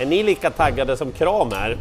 [0.00, 1.76] Är ni lika taggade som Kram är?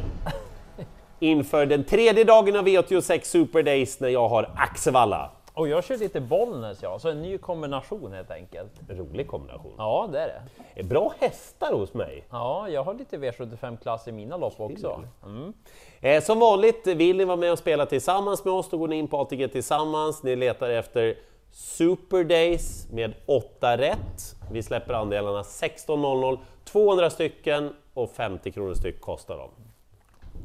[1.19, 5.31] Inför den tredje dagen av V86 Super Days när jag har Axevalla.
[5.53, 8.71] Och jag kör lite Bollnäs ja, så en ny kombination helt enkelt.
[8.89, 9.73] Rolig kombination.
[9.77, 10.41] Ja, det är
[10.75, 10.83] det.
[10.83, 12.25] Bra hästar hos mig.
[12.29, 15.03] Ja, jag har lite V75-klass i mina lopp också.
[15.25, 15.53] Mm.
[16.01, 18.95] Eh, som vanligt, vill ni vara med och spela tillsammans med oss, då går ni
[18.95, 20.23] in på ATG Tillsammans.
[20.23, 21.15] Ni letar efter
[21.53, 24.35] Super Days med 8 rätt.
[24.51, 29.49] Vi släpper andelarna 16.00, 200 stycken och 50 kronor styck kostar de.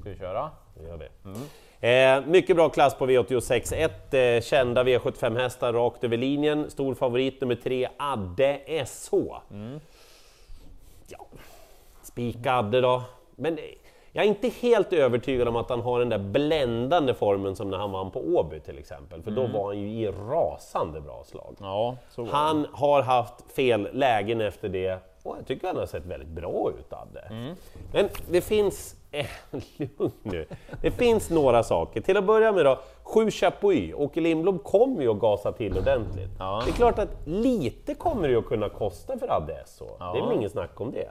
[0.00, 0.50] Ska vi köra?
[0.74, 1.06] Det gör vi.
[1.80, 3.74] Eh, mycket bra klass på V86.
[3.74, 6.70] Ett eh, kända V75-hästar rakt över linjen.
[6.70, 9.12] Stor favorit nummer tre, Adde SH.
[11.06, 11.26] Ja,
[12.02, 13.02] spika Adde då.
[13.36, 13.64] Men eh,
[14.12, 17.78] jag är inte helt övertygad om att han har den där bländande formen som när
[17.78, 19.22] han vann på Åby till exempel.
[19.22, 21.56] För då var han ju i rasande bra slag.
[21.60, 22.36] Ja, så var det.
[22.36, 26.70] Han har haft fel lägen efter det och jag tycker han har sett väldigt bra
[26.78, 27.54] ut, Adde.
[27.92, 28.94] Men det finns...
[29.10, 29.26] Eh,
[29.76, 30.46] lugn nu.
[30.82, 32.00] Det finns några saker.
[32.00, 33.94] Till att börja med då, 7 Chapuis.
[33.94, 36.30] Åke Lindblom kommer ju att gasa till ordentligt.
[36.38, 36.62] Ja.
[36.64, 39.82] Det är klart att lite kommer det ju att kunna kosta för Adde SH.
[39.98, 40.12] Ja.
[40.12, 41.08] Det är väl ingen snack om det.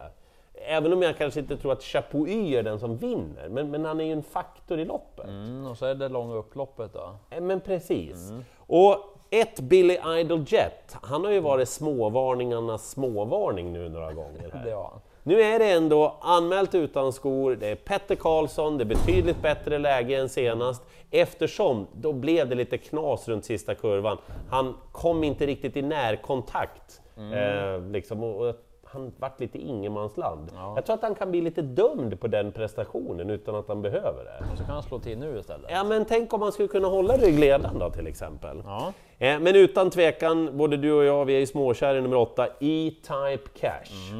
[0.70, 4.00] Även om jag kanske inte tror att Chapuis är den som vinner, men, men han
[4.00, 5.28] är ju en faktor i loppet.
[5.28, 7.16] Mm, och så är det långa upploppet då.
[7.30, 8.32] Eh, Men precis.
[8.58, 8.96] Och
[9.30, 14.52] ett Billy Idol Jet, han har ju varit småvarningarnas småvarning nu några gånger.
[14.54, 14.72] Här.
[14.76, 15.00] Han.
[15.24, 19.78] Nu är det ändå anmält utan skor, det är Petter Karlsson, det är betydligt bättre
[19.78, 24.18] läge än senast, eftersom då blev det lite knas runt sista kurvan.
[24.50, 28.56] Han kom inte riktigt i närkontakt, eh, liksom, och
[28.92, 30.52] han vart lite ingenmansland.
[30.76, 34.24] Jag tror att han kan bli lite dömd på den prestationen utan att han behöver
[34.24, 34.58] det.
[34.58, 35.72] Så kan han slå till nu istället.
[35.72, 38.64] Ja, men tänk om man skulle kunna hålla ryggledaren då till exempel.
[38.66, 38.94] Ja.
[39.18, 42.48] Eh, Men utan tvekan, både du och jag, vi är ju småkär i nummer 8,
[42.60, 44.12] E-Type Cash.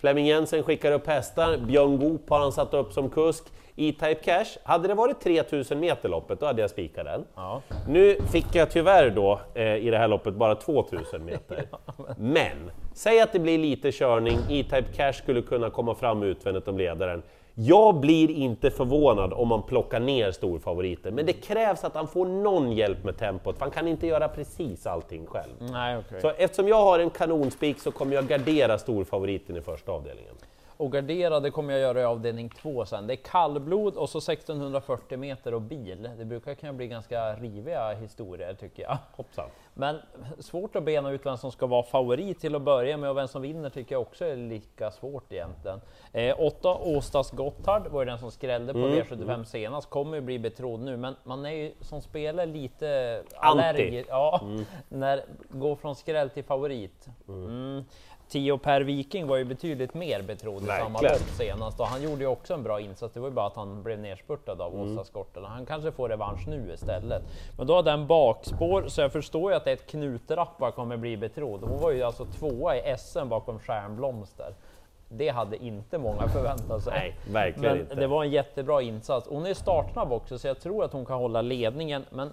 [0.00, 3.44] Flemming Jensen skickar upp hästar, Björn Goop har han satt upp som kusk.
[3.76, 7.24] E-Type Cash, hade det varit 3000 meter loppet, då hade jag spikat den.
[7.34, 7.62] Ja.
[7.88, 11.64] Nu fick jag tyvärr då eh, i det här loppet bara 2000 meter.
[12.18, 16.78] Men, säg att det blir lite körning, E-Type Cash skulle kunna komma fram utvändigt om
[16.78, 17.22] ledaren.
[17.62, 22.26] Jag blir inte förvånad om man plockar ner storfavoriten, men det krävs att han får
[22.26, 25.52] någon hjälp med tempot, för han kan inte göra precis allting själv.
[25.58, 26.20] Nej, okej.
[26.20, 30.34] Så eftersom jag har en kanonspik så kommer jag gardera storfavoriten i första avdelningen.
[30.80, 33.06] Och garderade kommer jag göra i avdelning två sen.
[33.06, 36.10] Det är kallblod och så 1640 meter och bil.
[36.18, 38.98] Det brukar kunna bli ganska riviga historier tycker jag.
[39.12, 39.44] Hoppsan!
[39.74, 39.96] Men
[40.38, 43.28] svårt att bena ut vem som ska vara favorit till att börja med och vem
[43.28, 45.80] som vinner tycker jag också är lika svårt egentligen.
[46.12, 50.38] Eh, åtta Åstas Gotthard var ju den som skrällde på V75 senast, kommer ju bli
[50.38, 54.08] betrodd nu, men man är ju som spelare lite allergisk.
[54.10, 54.40] Ja,
[54.88, 57.08] när går från skräll till favorit.
[57.28, 57.84] Mm.
[58.30, 62.20] Tio Per Viking var ju betydligt mer betrodd i samma lopp senast och han gjorde
[62.20, 63.14] ju också en bra insats.
[63.14, 64.92] Det var ju bara att han blev nerspurtad av Mm.
[64.92, 65.44] Åsa Skorten.
[65.44, 67.22] Han kanske får revansch nu istället.
[67.58, 71.60] Men då har den bakspår så jag förstår ju att ett knutrappa kommer bli betrodd.
[71.62, 74.54] Hon var ju alltså tvåa i SM bakom Stjärnblomster.
[75.08, 76.92] Det hade inte många förväntat sig.
[76.92, 77.94] Nej, verkligen men inte.
[77.94, 79.28] det var en jättebra insats.
[79.30, 82.04] Hon är startsnabb också så jag tror att hon kan hålla ledningen.
[82.10, 82.30] Men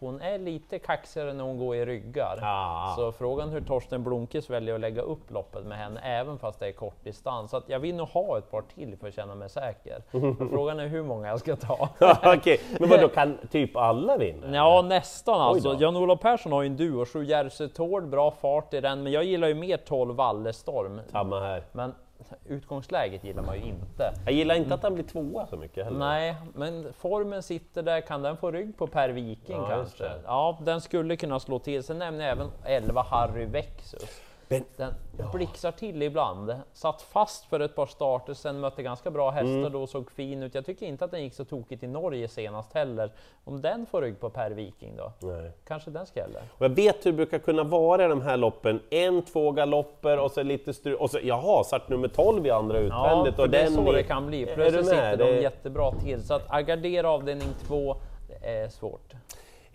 [0.00, 2.38] hon är lite kaxigare när hon går i ryggar.
[2.42, 2.94] Ah.
[2.96, 6.66] Så frågan hur Torsten Blomqvist väljer att lägga upp loppet med henne, även fast det
[6.66, 7.50] är kort distans.
[7.50, 10.02] Så jag vill nog ha ett par till för att känna mig säker.
[10.10, 11.88] Men frågan är hur många jag ska ta.
[12.36, 14.56] Okej, men vad då kan typ alla vinna?
[14.56, 15.76] Ja, nästan alltså.
[15.80, 17.68] Jan-Olof Persson har ju en duo, Sju Järvsö
[18.06, 21.00] bra fart i den, men jag gillar ju mer 12 Wallestorm.
[21.10, 21.64] Samma här.
[21.72, 21.94] Men
[22.46, 24.12] utgångsläget gillar man ju inte.
[24.24, 25.98] Jag gillar inte att han blir tvåa så mycket heller.
[25.98, 28.00] Nej, men formen sitter där.
[28.00, 30.10] Kan den få rygg på Per Viking Ja, kanske?
[30.24, 31.82] Ja, den skulle kunna slå till.
[31.82, 34.22] Sen nämner jag även 11 Harry Vexus.
[34.48, 34.94] Men- Den
[35.32, 36.54] blixtrar till ibland.
[36.72, 39.72] Satt fast för ett par starter, sen mötte ganska bra hästar Mm.
[39.72, 40.54] då och såg fin ut.
[40.54, 43.12] Jag tycker inte att den gick så tokigt i Norge senast heller.
[43.44, 45.12] Om den får rygg på Per Viking då?
[45.20, 45.50] Nej.
[45.66, 46.42] Kanske den skräller.
[46.58, 48.80] Och jag vet hur det brukar kunna vara i de här loppen.
[48.90, 50.94] En, två galopper och så lite stru...
[50.94, 53.34] Och så, jaha, start nummer 12 i andra Ja, utvändigt.
[53.36, 54.46] för och det är den så det kan bli.
[54.46, 56.22] Plötsligt sitter de Det- jättebra till.
[56.22, 57.96] Så att gardera avdelning två,
[58.28, 59.12] det är svårt.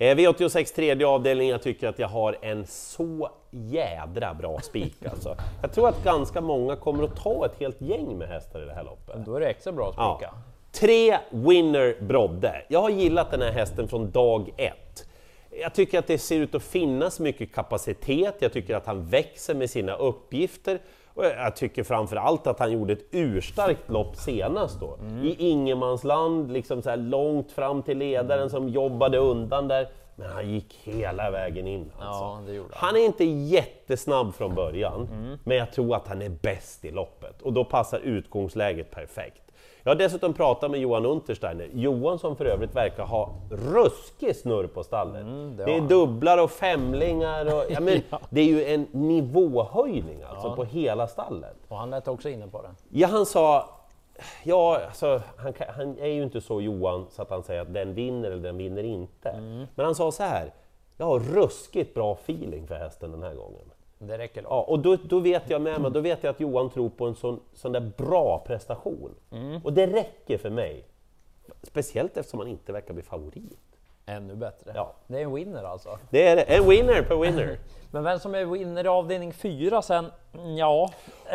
[0.01, 5.35] Eh, V86 tredje avdelning, jag tycker att jag har en så jädra bra spik alltså.
[5.61, 8.73] Jag tror att ganska många kommer att ta ett helt gäng med hästar i det
[8.73, 9.25] här loppet.
[9.25, 10.15] Då är det extra bra att Ja.
[10.19, 10.33] spika.
[10.71, 12.65] Tre Winner Brodde.
[12.67, 15.07] Jag har gillat den här hästen från dag ett.
[15.61, 19.55] Jag tycker att det ser ut att finnas mycket kapacitet, jag tycker att han växer
[19.55, 20.79] med sina uppgifter
[21.13, 24.97] och jag tycker framför allt att han gjorde ett urstarkt lopp senast då.
[25.23, 29.87] I ingenmansland, liksom så långt fram till ledaren som jobbade undan där.
[30.15, 31.91] Men han gick hela vägen in.
[31.99, 32.53] Alltså.
[32.53, 35.07] Ja, Han är inte jättesnabb från början,
[35.43, 39.41] men jag tror att han är bäst i loppet och då passar utgångsläget perfekt.
[39.83, 44.67] Jag har dessutom pratat med Johan Untersteiner, Johan som för övrigt verkar ha ruskig snurr
[44.67, 45.25] på stallet.
[45.25, 48.19] det det, har är dubblar och femlingar, och, ja, men Ja.
[48.29, 50.55] det är ju en nivåhöjning alltså Ja.
[50.55, 51.55] på hela stallet.
[51.67, 52.69] Och han lät också inne på det.
[52.89, 53.69] Ja, han sa,
[54.43, 57.93] ja, alltså, han, han är ju inte så Johan så att han säger att den
[57.93, 59.29] vinner eller den vinner inte.
[59.29, 59.65] Mm.
[59.75, 60.53] Men han sa så här,
[60.97, 63.70] jag har ruskigt bra feeling för hästen den här gången.
[64.07, 64.51] Det räcker långt.
[64.51, 67.07] Ja, och då, då vet jag med mig, då vet jag att Johan tror på
[67.07, 69.15] en sån, sån där bra prestation.
[69.31, 69.61] Mm.
[69.63, 70.85] Och det räcker för mig.
[71.63, 73.59] Speciellt eftersom han inte verkar bli favorit.
[74.05, 74.71] Ännu bättre.
[74.75, 74.93] Ja.
[75.07, 75.99] Det är en winner alltså.
[76.09, 76.41] Det är det.
[76.41, 77.57] en winner per winner.
[77.91, 80.05] Men vem som är winner i avdelning 4 sen?
[80.57, 80.91] Ja,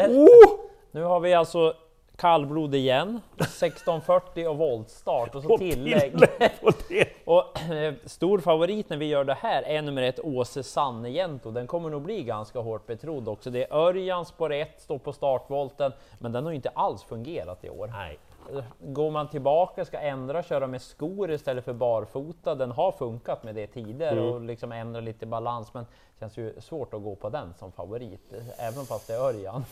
[0.08, 0.60] oh!
[0.90, 1.74] nu har vi alltså
[2.16, 6.12] kallblod igen, 1640 och voltstart och så Och tillägg.
[6.60, 7.08] på det.
[7.24, 11.50] Och eh, stor favorit när vi gör det här är nummer ett Åse Sannegento.
[11.50, 13.50] Den kommer nog bli ganska hårt betrodd också.
[13.50, 17.64] Det är Örjan spår 1, står på startvolten, men den har ju inte alls fungerat
[17.64, 17.86] i år.
[17.86, 18.18] Nej.
[18.80, 22.54] Går man tillbaka, ska ändra, köra med skor istället för barfota.
[22.54, 25.86] Den har funkat med det tidigare och liksom ändra lite balans, men
[26.20, 29.64] känns ju svårt att gå på den som favorit, även fast det är Örjan.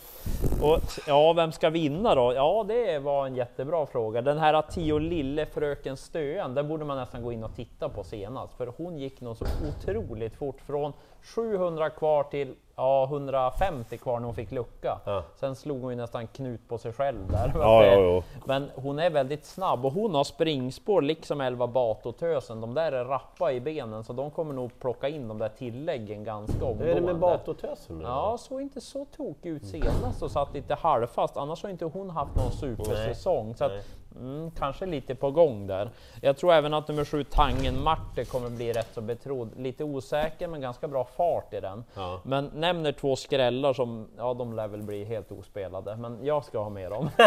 [0.63, 2.33] Och ja, vem ska vinna då?
[2.35, 4.23] Ja, det var en jättebra fråga.
[4.23, 8.05] Den här Tio Lille Fröken Stöen, den borde man nästan gå in och titta på
[8.05, 10.93] senast, för hon gick nog så otroligt fort från
[11.23, 14.99] 700 kvar till ja, 150 kvar när hon fick lucka.
[15.05, 15.25] Ja.
[15.37, 17.53] Sen slog hon ju nästan knut på sig själv där.
[17.55, 18.23] Ja, ja.
[18.45, 22.61] Men hon är väldigt snabb och hon har springspår liksom Elva Batotösen.
[22.61, 26.25] De där är rappa i benen så de kommer nog plocka in de där tilläggen
[26.41, 26.91] ganska Hur omgående.
[26.91, 28.05] är det med Batotösen nu?
[28.05, 31.37] Ja, såg inte så tokig ut senast och satt lite halvfast.
[31.37, 33.55] Annars har inte hon haft någon supersäsong.
[33.55, 33.83] Så att, Nej.
[34.17, 35.91] Mm, kanske lite på gång där.
[36.23, 39.51] Jag tror även att nummer sju Tangen Marte kommer bli rätt så betrodd.
[39.57, 41.85] Lite osäker men ganska bra fart i den.
[41.95, 42.21] Ja.
[42.23, 46.59] Men nämner två skrällar som, ja de lär väl bli helt ospelade, men jag ska
[46.59, 47.11] ha med dem.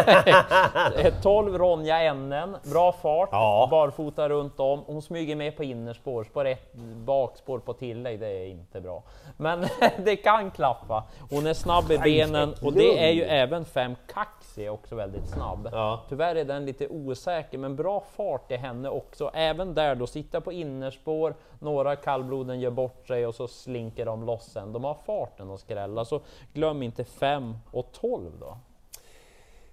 [0.98, 3.68] Eh, 12 Ronja NN, bra fart, Ja.
[3.70, 4.82] barfota runt om.
[4.86, 9.02] Hon smyger med på innerspår, spår ett, bakspår på tillägg, det är inte bra.
[9.36, 9.66] Men
[10.04, 11.04] det kan klaffa.
[11.30, 15.68] Hon är snabb i benen och det är ju även fem Kaxi också väldigt snabb.
[15.72, 16.00] Ja.
[16.08, 19.30] Tyvärr är den lite osäker, men bra fart i henne också.
[19.34, 24.24] Även där då, sitta på innerspår, några kallbloden gör bort sig och så slinker de
[24.26, 24.72] loss sen.
[24.72, 26.20] De har farten att skrälla, så
[26.52, 28.58] glöm inte 5 och 12 då.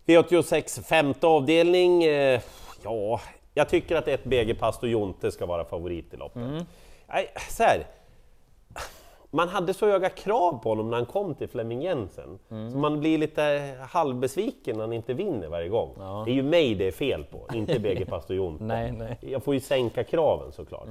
[0.06, 2.04] V86 femte avdelning.
[2.04, 2.42] Eh,
[2.84, 3.22] ja,
[3.54, 6.42] jag tycker att ett BG Pastor Jonte ska vara favorit i loppet.
[7.08, 7.86] Nej, så här.
[9.36, 12.40] Man hade så höga krav på honom när han kom till Flemming Jensen,
[12.72, 15.96] så man blir lite halvbesviken när han inte vinner varje gång.
[16.00, 16.24] Ja.
[16.26, 18.64] Det är ju mig det är fel på, inte BG Pastor Jonte.
[18.64, 19.18] Nej, nej.
[19.22, 20.88] Jag får ju sänka kraven såklart.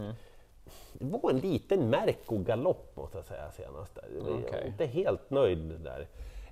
[0.93, 3.99] Det var en liten Merco-galopp måste jag säga senast.
[4.19, 4.65] Jag är Okej.
[4.67, 6.07] inte helt nöjd där.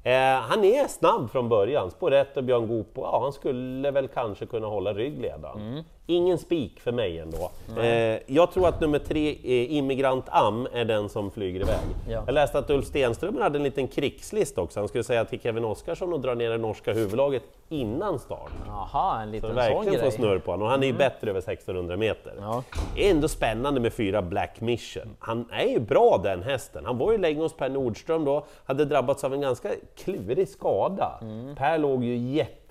[0.05, 4.09] Eh, han är snabb från början, spår 1 och Björn Goop, ja han skulle väl
[4.09, 5.85] kanske kunna hålla ryggledaren.
[6.07, 7.51] Ingen spik för mig ändå.
[7.81, 11.79] Eh, jag tror att nummer tre, eh, Immigrant Am, är den som flyger iväg.
[12.09, 12.23] Ja.
[12.27, 15.65] Jag läste att Ulf Stenström hade en liten krigslist också, han skulle säga till Kevin
[15.65, 18.51] Oskarsson att dra ner det norska huvudlaget innan start.
[18.69, 20.13] Aha, en Så liten sån verkligen få grej.
[20.13, 22.33] snurr på honom, och han är ju bättre över 1600 meter.
[22.41, 22.63] Ja.
[22.95, 25.17] Det är ändå spännande med fyra Black Mission.
[25.19, 26.85] Han är ju bra den hästen.
[26.87, 31.21] Han var ju länge hos Per Nordström då, hade drabbats av en ganska klurig skada.
[31.57, 32.17] Per låg ju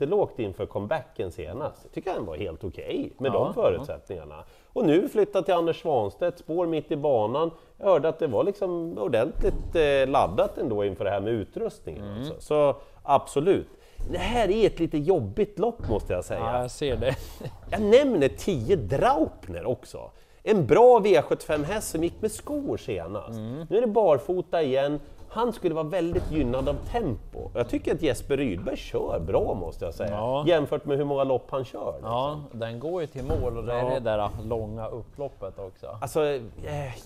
[0.02, 1.94] jättelågt inför comebacken senast.
[1.94, 4.44] Tycker han var helt okej med Ja, de förutsättningarna.
[4.74, 7.52] Och nu flyttat till Anders Svanstedt, spår mitt i banan.
[7.78, 12.18] Jag hörde att det var liksom ordentligt eh, laddat ändå inför det här med utrustningen.
[12.18, 12.34] Alltså.
[12.40, 13.68] Så absolut.
[14.12, 16.40] Det här är ett lite jobbigt lopp måste jag säga.
[16.40, 17.16] Ja, jag ser det.
[17.72, 20.12] Jag nämner 10 Draupner också.
[20.44, 23.40] En bra V75-häst som gick med skor senast.
[23.70, 25.00] Nu är det barfota igen.
[25.34, 27.50] Han skulle vara väldigt gynnad av tempo.
[27.54, 30.44] Jag tycker att Jesper Rydberg kör bra måste jag säga, Ja.
[30.48, 31.96] jämfört med hur många lopp han kör.
[32.04, 33.90] Ja, den går ju till mål och det är Ja.
[33.90, 35.98] det där långa upploppet också.
[36.02, 36.40] Alltså, eh,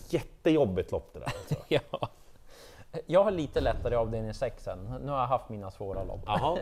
[0.10, 1.26] jättejobbigt lopp det där.
[1.26, 1.56] Alltså.
[1.92, 2.08] Ja.
[3.06, 4.80] Jag har lite lättare avdelning 6 än.
[5.06, 6.20] Nu har jag haft mina svåra lopp.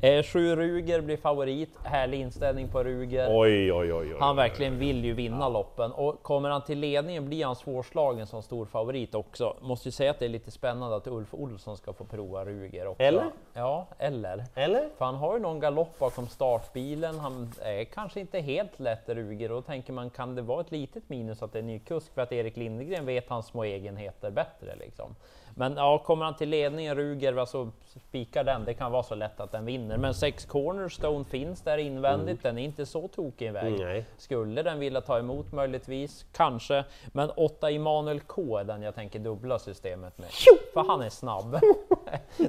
[0.00, 3.26] Eh, Sju Ruger blir favorit, härlig inställning på Ruger.
[3.30, 4.16] Oj, oj, oj, oj.
[4.20, 8.42] Han verkligen vill ju vinna loppen och kommer han till ledningen blir han svårslagen som
[8.42, 9.56] stor favorit också.
[9.60, 12.86] Måste ju säga att det är lite spännande att Ulf Olsson ska få prova Ruger
[12.86, 13.02] också.
[13.02, 13.24] Eller?
[13.52, 14.44] Ja, eller.
[14.54, 14.88] Eller?
[14.98, 17.18] För han har ju någon galopp bakom startbilen.
[17.18, 20.72] Han är kanske inte helt lätt Ruger och då tänker man kan det vara ett
[20.72, 24.30] litet minus att det är ny kusk för att Erik Lindegren vet hans små egenheter
[24.30, 25.14] bättre liksom.
[25.56, 27.70] Men ja, kommer han till ledningen, Ruger, alltså
[28.08, 29.96] spikar den, det kan vara så lätt att den vinner.
[29.96, 33.80] Men sex cornerstone finns där invändigt, den är inte så tokig iväg.
[33.80, 34.04] Nej.
[34.16, 36.84] Skulle den vilja ta emot möjligtvis, kanske.
[37.12, 40.28] Men 8 Immanuel K är den jag tänker dubbla systemet med.
[40.74, 41.60] För han är snabb.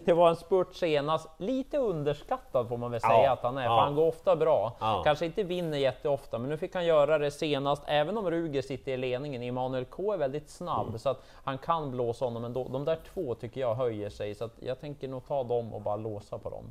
[0.06, 3.64] Det var en spurt senast, lite underskattad får man väl säga Ja, att han är,
[3.64, 3.68] ja.
[3.78, 4.78] för han går ofta bra.
[4.80, 5.02] Ja.
[5.06, 8.92] Kanske inte vinner jätteofta, men nu fick han göra det senast, även om Ruger sitter
[8.92, 9.44] i ledningen.
[9.44, 11.00] Immanuel K är väldigt snabb, Mm.
[11.00, 12.68] så att han kan blåsa honom ändå.
[12.72, 15.82] De där två tycker jag höjer sig, så att jag tänker nog ta dem och
[15.82, 16.64] bara låsa på dem.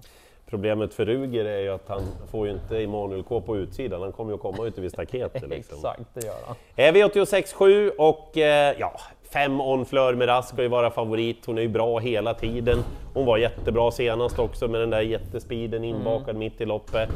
[0.46, 4.12] Problemet för Ruger är ju att han får ju inte Emanuel K på utsidan, han
[4.12, 5.48] kommer ju att komma ute vid staketet.
[5.48, 5.76] Liksom.
[5.78, 6.56] Exakt, det gör han.
[6.76, 8.92] Eh, V86.7 och eh, ja,
[9.32, 11.46] fem on Fleur Meras ska ju vara favorit.
[11.46, 12.78] Hon är ju bra hela tiden.
[13.14, 17.08] Hon var jättebra senast också med den där jättespeeden inbakad mitt i loppet.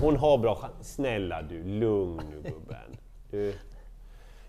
[0.00, 0.94] Hon har bra chans.
[0.94, 2.96] Snälla du, lugn nu gubben.
[3.30, 3.48] Du.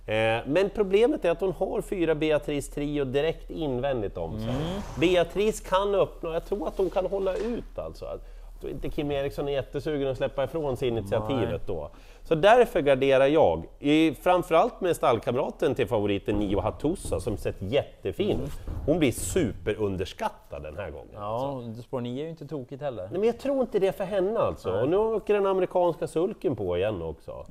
[0.06, 4.54] Eh, men problemet är att hon har fyra Beatrice Trio direkt invändigt om sig.
[5.00, 8.06] Beatrice kan öppna jag tror att hon kan hålla ut alltså.
[8.06, 8.20] Jag
[8.60, 11.90] tror inte Kim Eriksson är jättesugen att släppa ifrån sig initiativet då.
[12.24, 18.40] Så därför garderar jag, I, framförallt med stallkamraten till favoriten Nio Hattusa som sett jättefin
[18.42, 18.52] ut.
[18.86, 21.10] Hon blir superunderskattad den här gången.
[21.14, 23.04] Ja, spår 9 är ju inte tokigt heller.
[23.04, 24.72] Nej, men jag tror inte det för henne alltså.
[24.82, 27.46] Och nu åker den amerikanska sulken på igen också.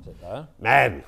[0.57, 1.01] Men!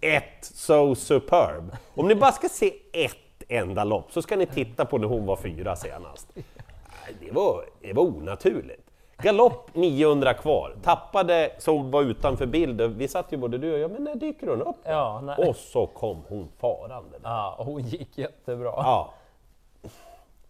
[0.00, 1.76] Ett So Superb!
[1.94, 3.16] Om ni bara ska se ett
[3.48, 6.28] enda lopp så ska ni titta på när hon var fyra senast.
[6.34, 8.91] Nej, Det var, det var onaturligt.
[9.22, 12.80] Galopp 900 kvar, tappade som var utanför bild.
[12.80, 14.76] Vi satt ju både du och jag, men när dyker hon upp?
[14.84, 15.36] Ja.
[15.38, 17.18] Och så kom hon farande.
[17.18, 17.30] där.
[17.30, 18.72] Ja, hon gick jättebra.
[18.76, 19.10] Ja.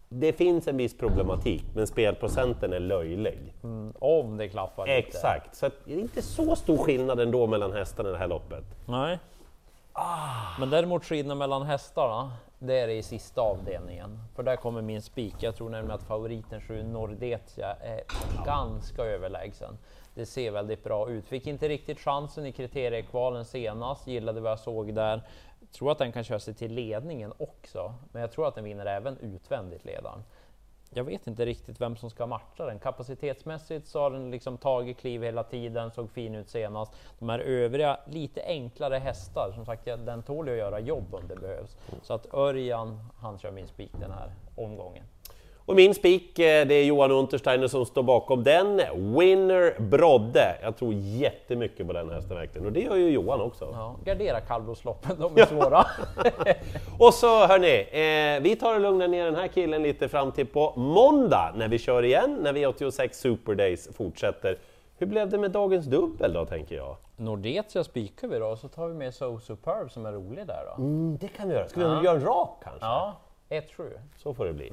[0.09, 3.55] Det finns en viss problematik, men spelprocenten är löjlig.
[3.63, 4.99] Mm, om det klaffar lite.
[4.99, 8.65] Exakt, så det är inte så stor skillnad ändå mellan hästarna i det här loppet.
[8.87, 9.19] Nej.
[10.59, 12.33] Men däremot skillnaden mellan hästarna,
[12.67, 14.19] det är det i sista avdelningen.
[14.35, 15.35] För där kommer min spik.
[15.39, 18.03] Jag tror nämligen att favoriten 7 Nordetia är
[18.47, 19.79] ganska överlägsen.
[20.15, 21.29] Det ser väldigt bra ut.
[21.29, 25.23] Fick inte riktigt chansen i kriteriekvalen senast, gillade vad jag såg där.
[25.73, 28.87] Tror att den kan köra sig till ledningen också, men jag tror att den vinner
[28.87, 30.23] även utvändigt ledaren.
[30.95, 32.79] Jag vet inte riktigt vem som ska matcha den.
[32.79, 36.93] Kapacitetsmässigt så har den liksom tagit kliv hela tiden, såg fin ut senast.
[37.19, 41.29] De här övriga, lite enklare hästar, som sagt, den tål ju att göra jobb om
[41.29, 41.77] det behövs.
[42.03, 45.05] Så att Örjan, han kör min spik den här omgången.
[45.67, 48.77] Och min spik, eh, det är Johan Untersteiner som står bakom den.
[49.19, 50.57] Winner Brodde.
[50.63, 53.69] Jag tror jättemycket på den hästen verkligen och det gör ju Johan också.
[53.73, 55.87] Ja, gardera kallblodsloppen, de är svåra.
[56.99, 57.81] Och så hörni,
[58.37, 61.69] eh, vi tar och lugnar ner den här killen lite fram till på måndag när
[61.69, 64.59] vi kör igen, när V86 Super Days fortsätter.
[64.99, 66.97] Hur blev det med dagens dubbel då, tänker jag?
[67.17, 70.83] Nordetia spikar vi då, så tar vi med So Superb som är rolig där då.
[70.83, 71.69] Mm, det kan vi göra.
[71.69, 72.05] Ska vi Ja.
[72.05, 72.87] göra en rak kanske?
[72.87, 73.13] Ja,
[73.51, 73.91] 1-7.
[74.17, 74.73] Så får det bli.